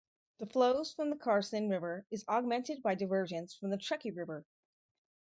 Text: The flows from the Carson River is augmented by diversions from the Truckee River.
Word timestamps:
The 0.39 0.47
flows 0.47 0.91
from 0.91 1.11
the 1.11 1.15
Carson 1.15 1.69
River 1.69 2.07
is 2.09 2.25
augmented 2.27 2.81
by 2.81 2.95
diversions 2.95 3.53
from 3.53 3.69
the 3.69 3.77
Truckee 3.77 4.09
River. 4.09 4.47